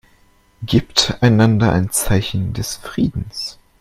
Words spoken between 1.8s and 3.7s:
Zeichen des Friedens.